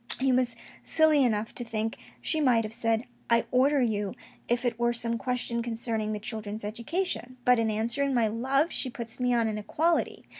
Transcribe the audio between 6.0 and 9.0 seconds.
the children's education, but in answering my love she